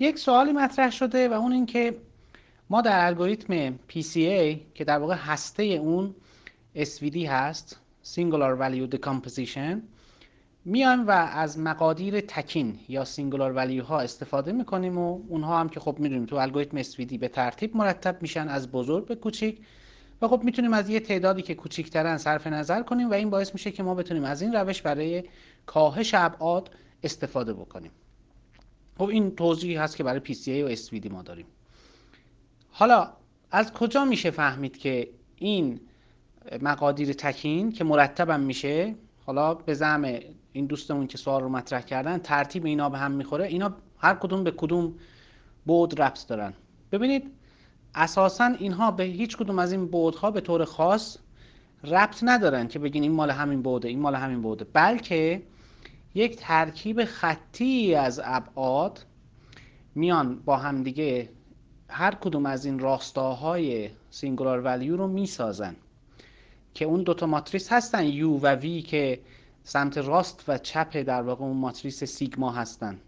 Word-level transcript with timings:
یک 0.00 0.18
سوالی 0.18 0.52
مطرح 0.52 0.90
شده 0.90 1.28
و 1.28 1.32
اون 1.32 1.52
اینکه 1.52 1.96
ما 2.70 2.80
در 2.80 3.06
الگوریتم 3.06 3.76
PCA 3.76 4.56
که 4.74 4.84
در 4.86 4.98
واقع 4.98 5.14
هسته 5.14 5.62
اون 5.62 6.14
SVD 6.76 7.16
هست 7.16 7.80
Singular 8.14 8.58
Value 8.60 8.96
Decomposition 8.96 9.78
میایم 10.64 11.06
و 11.06 11.10
از 11.10 11.58
مقادیر 11.58 12.20
تکین 12.20 12.78
یا 12.88 13.04
سینگولار 13.04 13.52
ولیو 13.52 13.84
ها 13.84 14.00
استفاده 14.00 14.52
می‌کنیم 14.52 14.98
و 14.98 15.20
اونها 15.28 15.60
هم 15.60 15.68
که 15.68 15.80
خب 15.80 15.96
می‌دونیم 15.98 16.26
تو 16.26 16.36
الگوریتم 16.36 16.82
SVD 16.82 17.18
به 17.18 17.28
ترتیب 17.28 17.76
مرتب 17.76 18.22
میشن 18.22 18.48
از 18.48 18.70
بزرگ 18.70 19.06
به 19.06 19.14
کوچیک 19.14 19.60
و 20.22 20.28
خب 20.28 20.42
می‌تونیم 20.44 20.72
از 20.72 20.88
یه 20.88 21.00
تعدادی 21.00 21.42
که 21.42 21.54
کوچیکترن 21.54 22.16
صرف 22.16 22.46
نظر 22.46 22.82
کنیم 22.82 23.10
و 23.10 23.14
این 23.14 23.30
باعث 23.30 23.52
میشه 23.54 23.70
که 23.70 23.82
ما 23.82 23.94
بتونیم 23.94 24.24
از 24.24 24.42
این 24.42 24.52
روش 24.52 24.82
برای 24.82 25.24
کاهش 25.66 26.14
ابعاد 26.14 26.70
استفاده 27.02 27.52
بکنیم. 27.52 27.90
خب 28.98 29.08
این 29.08 29.36
توضیحی 29.36 29.76
هست 29.76 29.96
که 29.96 30.04
برای 30.04 30.20
PCA 30.20 30.48
و 30.48 30.76
SVD 30.76 31.10
ما 31.10 31.22
داریم. 31.22 31.46
حالا 32.70 33.12
از 33.50 33.72
کجا 33.72 34.04
میشه 34.04 34.30
فهمید 34.30 34.78
که 34.78 35.08
این 35.36 35.80
مقادیر 36.62 37.12
تکین 37.12 37.72
که 37.72 37.84
مرتبم 37.84 38.40
میشه؟ 38.40 38.94
حالا 39.26 39.54
به 39.54 39.74
زعم 39.74 40.18
این 40.52 40.66
دوستمون 40.66 41.06
که 41.06 41.18
سوال 41.18 41.42
رو 41.42 41.48
مطرح 41.48 41.80
کردن 41.80 42.18
ترتیب 42.18 42.66
اینا 42.66 42.88
به 42.88 42.98
هم 42.98 43.12
می‌خوره. 43.12 43.44
اینا 43.46 43.74
هر 43.98 44.14
کدوم 44.14 44.44
به 44.44 44.50
کدوم 44.50 44.94
بود 45.66 46.00
ربط 46.00 46.26
دارن. 46.26 46.52
ببینید 46.92 47.30
اساسا 47.94 48.44
اینها 48.44 48.90
به 48.90 49.04
هیچ 49.04 49.36
کدوم 49.36 49.58
از 49.58 49.72
این 49.72 49.86
بودها 49.86 50.30
به 50.30 50.40
طور 50.40 50.64
خاص 50.64 51.18
ربط 51.84 52.18
ندارن 52.22 52.68
که 52.68 52.78
بگین 52.78 53.02
این 53.02 53.12
مال 53.12 53.30
همین 53.30 53.62
بوده 53.62 53.88
این 53.88 54.00
مال 54.00 54.14
همین 54.14 54.42
بوده. 54.42 54.66
بلکه 54.72 55.42
یک 56.14 56.36
ترکیب 56.36 57.04
خطی 57.04 57.94
از 57.94 58.20
ابعاد 58.24 59.04
میان 59.94 60.38
با 60.38 60.56
هم 60.56 60.82
دیگه 60.82 61.28
هر 61.88 62.14
کدوم 62.14 62.46
از 62.46 62.64
این 62.64 62.78
راستاهای 62.78 63.90
singular 64.10 64.60
value 64.60 64.96
رو 64.96 65.08
می‌سازن 65.08 65.76
که 66.74 66.84
اون 66.84 67.02
دوتا 67.02 67.26
ماتریس 67.26 67.72
هستن 67.72 68.06
U 68.06 68.38
و 68.38 68.46
V 68.46 68.82
که 68.82 69.20
سمت 69.64 69.98
راست 69.98 70.44
و 70.48 70.58
چپ 70.58 70.96
در 71.02 71.22
واقع 71.22 71.44
اون 71.44 71.56
ماتریس 71.56 72.04
سیگما 72.04 72.52
هستن. 72.52 72.98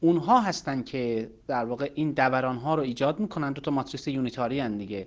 اونها 0.00 0.40
هستن 0.40 0.82
که 0.82 1.30
در 1.46 1.64
واقع 1.64 1.90
این 1.94 2.12
دوران 2.12 2.56
ها 2.56 2.74
رو 2.74 2.82
ایجاد 2.82 3.20
می‌کنن. 3.20 3.52
دو 3.52 3.60
تا 3.60 3.70
ماتریس 3.70 4.08
unitary 4.08 4.60
هن 4.60 4.76
دیگه. 4.76 5.06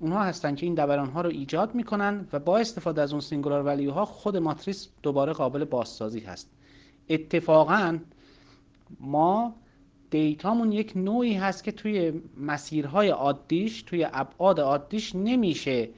اونها 0.00 0.22
هستن 0.22 0.54
که 0.54 0.66
این 0.66 0.74
دوران 0.74 1.08
ها 1.08 1.20
رو 1.20 1.30
ایجاد 1.30 1.74
می‌کنن 1.74 2.28
و 2.32 2.38
با 2.38 2.58
استفاده 2.58 3.02
از 3.02 3.12
اون 3.12 3.20
سینگولار 3.20 3.62
ولیو 3.62 3.90
ها 3.90 4.04
خود 4.04 4.36
ماتریس 4.36 4.88
دوباره 5.02 5.32
قابل 5.32 5.64
بازسازی 5.64 6.20
هست. 6.20 6.50
اتفاقا 7.08 7.98
ما 9.00 9.54
دیتامون 10.10 10.72
یک 10.72 10.92
نوعی 10.96 11.34
هست 11.34 11.64
که 11.64 11.72
توی 11.72 12.12
مسیرهای 12.36 13.08
عادیش 13.08 13.82
توی 13.82 14.06
ابعاد 14.12 14.60
عادیش 14.60 15.14
نمیشه 15.14 15.88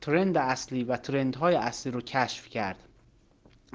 ترند 0.00 0.36
اصلی 0.36 0.84
و 0.84 0.96
ترندهای 0.96 1.54
اصلی 1.54 1.92
رو 1.92 2.00
کشف 2.00 2.48
کرد. 2.48 2.78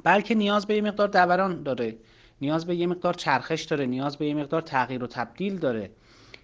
بلکه 0.03 0.36
نیاز 0.36 0.66
به 0.66 0.76
یه 0.76 0.81
مقدار 0.81 1.08
دوران 1.08 1.64
داره. 1.64 1.95
نیاز 2.42 2.66
به 2.66 2.76
یه 2.76 2.88
مقدار 2.88 3.14
چرخش 3.14 3.64
داره. 3.64 3.86
نیاز 3.86 4.17
به 4.17 4.28
یه 4.28 4.33
مقدار 4.33 4.61
تغییر 4.61 5.04
و 5.04 5.08
تبدیل 5.08 5.58
داره. 5.58 5.92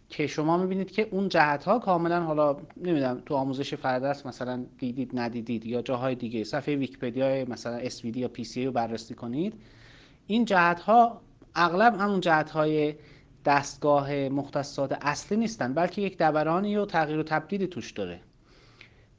که 0.09 0.27
شما 0.27 0.57
می‌بینید 0.57 0.91
که 0.91 1.07
اون 1.11 1.29
جهت 1.29 1.63
ها 1.63 1.79
کاملا 1.79 2.21
حالا 2.23 2.57
نمی‌دونم 2.77 3.21
تو 3.25 3.35
آموزش 3.35 3.73
فرادرس 3.73 4.25
مثلا 4.25 4.65
دیدید 4.77 5.11
ندیدید 5.13 5.65
یا 5.65 5.81
جاهای 5.81 6.15
دیگه 6.15 6.43
صفحه 6.43 6.75
ویکیپدیا 6.75 7.45
مثلا 7.45 7.89
SVD 7.89 8.17
یا 8.17 8.31
PCA 8.37 8.57
رو 8.57 8.71
بررسی 8.71 9.13
کنید. 9.13 9.53
این 10.27 10.45
جهت 10.45 10.79
ها 10.79 11.21
اغلب 11.55 11.95
همون 11.95 12.19
جهت 12.19 12.49
های 12.49 12.95
دستگاه 13.45 14.29
مختصات 14.29 14.97
اصلی 15.01 15.37
نیستن 15.37 15.73
بلکه 15.73 16.01
یک 16.01 16.17
دورانی 16.17 16.77
و 16.77 16.85
تغییر 16.85 17.19
و 17.19 17.23
تبدیلی 17.23 17.67
توش 17.67 17.91
داره. 17.91 18.19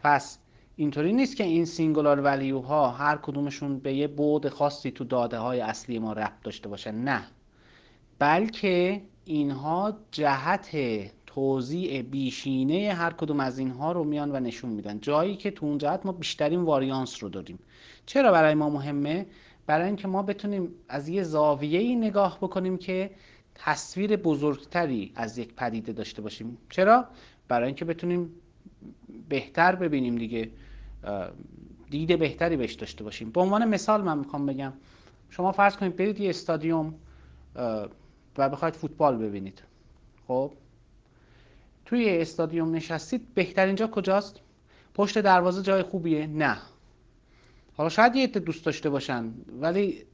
پس 0.01 0.39
اینطوری 0.77 1.13
نیست 1.13 1.37
که 1.37 1.45
این 1.45 1.65
singular 1.65 2.21
value 2.21 2.61
ها 2.61 2.91
هر 2.91 3.17
کدومشون 3.17 3.79
به 3.79 3.95
یه 3.95 4.07
بعد 4.07 4.49
خاصی 4.49 4.91
تو 4.91 5.05
داده 5.05 5.39
های 5.39 5.61
اصلی 5.61 5.99
ما 5.99 6.13
ربط 6.13 6.43
داشته 6.43 6.69
باشن. 6.69 6.95
نه. 6.95 7.25
بلکه 8.19 9.03
اینها 9.25 9.97
جهت 10.11 10.77
توضیع 11.27 12.03
بیشینه 12.03 12.93
هر 12.93 13.13
کدوم 13.13 13.41
از 13.41 13.59
اینها 13.59 13.93
رو 13.93 14.05
میان 14.05 14.33
و 14.33 14.41
نشون 14.41 14.71
میدن. 14.71 15.01
جایی 15.01 15.37
که 15.37 15.51
تو 15.51 15.67
اون 15.67 15.79
جهت 15.79 16.07
ما 16.07 16.13
بیشترین 16.13 16.61
واریانس 16.61 17.23
رو 17.23 17.29
داریم. 17.29 17.59
چرا 18.07 18.33
برای 18.33 18.55
ما 18.55 18.71
مهمه؟ 18.71 19.27
برای 19.67 19.87
اینکه 19.87 20.09
ما 20.09 20.23
بتونیم 20.23 20.69
از 20.89 21.09
یه 21.09 21.23
زاویه‌ای 21.23 21.97
نگاه 21.97 22.39
بکنیم 22.41 22.77
که 22.77 23.11
تصویر 23.55 24.17
بزرگتری 24.17 25.13
از 25.15 25.39
یک 25.39 25.55
پدیده 25.55 25.93
داشته 25.93 26.23
باشیم. 26.23 26.59
چرا؟ 26.71 27.05
برای 27.49 27.67
اینکه 27.67 27.85
بتونیم 27.85 28.31
بهتر 29.29 29.75
ببینیم 29.75 30.17
دیگه 30.17 30.51
دید 31.91 32.19
بهتری 32.19 32.57
بهش 32.57 32.75
داشته 32.75 33.05
باشیم. 33.05 33.31
به 33.31 33.41
عنوان 33.41 33.69
مثال 33.69 34.03
من 34.03 34.19
می‌خوام 34.19 34.47
بگم 34.47 34.73
شما 35.31 35.53
فرض 35.53 35.77
کنید 35.77 35.97
برید 35.97 36.21
یه 36.21 36.31
استادیوم 36.31 36.95
و 38.39 38.49
بخواید 38.49 38.75
فوتبال 38.75 39.17
ببینید. 39.17 39.63
خب؟ 40.29 40.53
توی 41.85 42.19
استادیوم 42.19 42.75
نشستید 42.75 43.35
بهترین 43.35 43.75
جا 43.75 43.87
کجاست؟ 43.87 44.41
پشت 44.95 45.19
دروازه 45.19 45.63
جای 45.63 45.83
خوبیه؟ 45.83 46.27
نه. 46.27 46.57
حالا 47.77 47.89
شاید 47.89 48.17
یه 48.17 48.27
دوست 48.27 48.65
داشته 48.65 48.91
باشن 48.91 49.33
ولی 49.61 50.05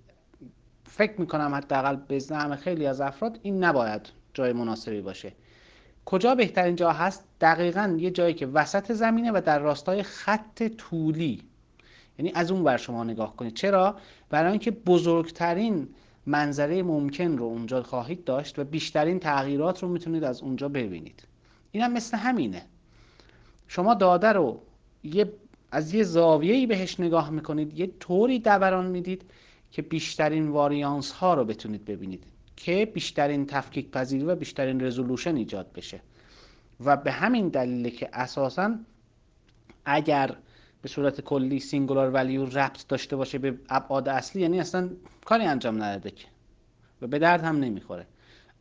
فکر 0.84 1.20
می‌کنم 1.20 1.54
حداقل 1.54 1.96
به 1.96 2.18
زعم 2.18 2.56
خیلی 2.56 2.86
از 2.86 3.00
افراد 3.00 3.38
این 3.42 3.64
نباید 3.64 4.08
جای 4.34 4.52
مناسبی 4.52 5.00
باشه. 5.00 5.32
کجا 6.04 6.34
بهترین 6.34 6.76
جا 6.76 6.92
هست؟ 6.92 7.24
دقیقا 7.40 7.96
یه 7.98 8.10
جایی 8.10 8.34
که 8.34 8.46
وسط 8.46 8.92
زمینه 8.92 9.32
و 9.32 9.40
در 9.44 9.58
راستای 9.58 10.02
خط 10.02 10.62
طولی. 10.62 11.42
یعنی 12.18 12.32
از 12.34 12.50
اون 12.50 12.64
بر 12.64 12.76
شما 12.76 13.04
نگاه 13.04 13.36
کنید. 13.36 13.54
چرا؟ 13.54 13.96
برای 14.30 14.50
اینکه 14.50 14.70
بزرگترین 14.70 15.88
منظره 16.26 16.82
ممکن 16.82 17.38
رو 17.38 17.44
اونجا 17.44 17.82
خواهید 17.82 18.24
داشت 18.24 18.58
و 18.58 18.64
بیشترین 18.64 19.18
تغییرات 19.18 19.82
رو 19.82 19.88
می‌تونید 19.88 20.24
از 20.24 20.42
اونجا 20.42 20.68
ببینید. 20.68 21.22
این 21.70 21.82
هم 21.82 21.92
مثل 21.92 22.16
همینه. 22.16 22.62
شما 23.68 23.94
داده 23.94 24.28
رو 24.28 24.62
یه 25.04 25.32
از 25.74 25.94
یه 25.94 26.02
زاویه‌ای 26.02 26.66
بهش 26.66 27.00
نگاه 27.00 27.30
می‌کنید 27.30 27.78
یه 27.78 27.90
طوری 28.00 28.38
دوران 28.38 28.86
می‌دید 28.86 29.30
که 29.70 29.82
بیشترین 29.82 30.48
واریانس 30.48 31.12
ها 31.12 31.34
رو 31.34 31.44
بتونید 31.44 31.84
ببینید 31.84 32.24
که 32.56 32.86
بیشترین 32.94 33.46
تفکیک 33.46 33.90
پذیری 33.90 34.24
و 34.24 34.34
بیشترین 34.34 34.80
رزولوشن 34.80 35.36
ایجاد 35.36 35.72
بشه. 35.72 36.00
و 36.84 36.96
به 36.96 37.12
همین 37.12 37.48
دلیل 37.48 37.90
که 37.90 38.08
اساسا 38.12 38.74
اگر 39.84 40.36
به 40.82 40.88
صورت 40.88 41.20
کلی 41.20 41.60
سینگولار 41.60 42.10
ولیو 42.10 42.44
ربط 42.44 42.86
داشته 42.88 43.16
باشه 43.16 43.38
به 43.38 43.58
ابعاد 43.68 44.08
اصلی 44.08 44.42
یعنی 44.42 44.60
اصلا 44.60 44.90
کاری 45.24 45.44
انجام 45.44 45.82
نداده 45.82 46.10
که 46.10 46.26
و 47.02 47.06
به 47.06 47.18
درد 47.18 47.44
هم 47.44 47.56
نمی‌خوره. 47.56 48.06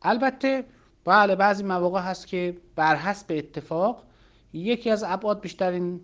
البته 0.02 0.64
بله 1.04 1.36
بعضی 1.36 1.62
مواقع 1.62 2.00
هست 2.00 2.26
که 2.26 2.56
بر 2.76 2.96
حسب 2.96 3.26
اتفاق 3.30 4.02
یکی 4.52 4.90
از 4.90 5.04
ابعاد 5.06 5.40
بیشترین 5.40 6.00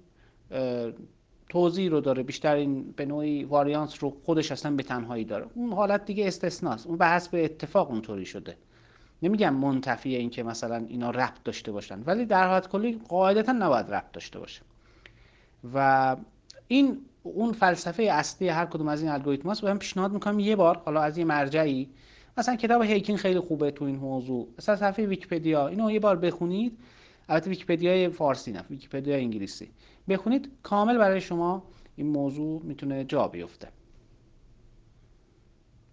توضیح 1.48 1.91
رو 1.91 2.00
داره. 2.00 2.22
بیشترین 2.22 2.92
به 2.97 3.06
نوعی 3.06 3.44
واریانس 3.44 4.03
رو 4.03 4.16
خودش 4.25 4.53
اصلا 4.53 4.72
به 4.72 4.82
تنهایی 4.82 5.25
داره. 5.25 5.47
اون 5.54 5.72
حالت 5.72 6.04
دیگه 6.04 6.26
استثناست. 6.26 6.86
اون 6.86 6.97
به 6.98 7.44
اتفاق 7.44 7.91
اونطوری 7.91 8.25
شده. 8.25 8.56
نمیگم 9.22 9.54
منتفی 9.54 10.16
این 10.16 10.31
که 10.31 10.42
مثلا 10.42 10.84
اینا 10.88 11.10
ربط 11.10 11.42
داشته 11.44 11.72
باشن 11.72 12.03
ولی 12.06 12.25
در 12.25 12.48
حالت 12.48 12.69
کلی 12.69 13.00
قاعدتا 13.08 13.53
نباید 13.53 13.94
ربط 13.94 14.12
داشته 14.12 14.38
باشه. 14.38 14.62
و 15.75 16.16
این 16.69 16.98
اون 17.22 17.53
فلسفه 17.53 18.03
اصلی 18.03 18.48
هر 18.48 18.66
کدوم 18.66 18.88
از 18.88 19.03
این 19.03 19.10
الگوریتم 19.10 19.50
هست 19.50 19.64
من 19.64 19.78
پیشنهاد 19.78 20.12
می‌کنم 20.12 20.38
یه 20.38 20.56
بار 20.56 20.76
حالا 20.84 21.00
از 21.00 21.19
یه 21.19 21.25
مرجعی 21.25 21.88
مثلا 22.38 22.56
کتاب 22.56 22.82
هیکین 22.82 23.16
خیلی 23.16 23.41
خوبه 23.41 23.70
تو 23.70 23.84
این 23.84 23.97
موضوع. 23.97 24.48
مثلا 24.58 24.76
صفحه 24.76 25.06
ویکیپدیا 25.06 25.69
اینو 25.69 25.90
یه 25.90 26.00
بار 26.00 26.17
بخونید. 26.17 26.78
البته 27.28 27.50
ویکیپدیای 27.50 28.08
فارسی 28.08 28.52
نه 28.52 28.64
ویکیپدیا 28.70 29.16
انگلیسی. 29.16 29.70
بخونید 30.08 30.52
کامل 30.62 30.98
برای 30.98 31.20
شما 31.20 31.62
این 31.96 32.06
موضوع 32.06 32.62
می‌تونه 32.62 33.04
جا 33.04 33.28
بیفته. 33.28 33.69